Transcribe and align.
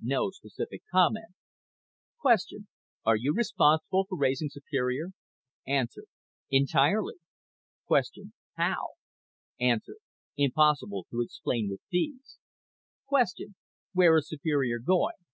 NO 0.00 0.30
SPECIFIC 0.30 0.84
COMMENT 0.90 1.34
Q. 2.22 2.64
ARE 3.04 3.16
YOU 3.16 3.34
RESPONSIBLE 3.34 4.06
FOR 4.08 4.16
RAISING 4.16 4.48
SUPERIOR 4.48 5.08
A. 5.68 5.84
ENTIRELY 6.50 7.16
Q. 7.86 8.30
HOW 8.56 8.86
A. 9.60 9.80
IMPOSSIBLE 10.38 11.06
TO 11.10 11.20
EXPLAIN 11.20 11.68
WITH 11.68 11.80
THESE 11.90 12.38
Q. 13.34 13.54
WHERE 13.92 14.16
IS 14.16 14.28
SUPERIOR 14.30 14.78
GOING 14.78 15.12
A. 15.20 15.24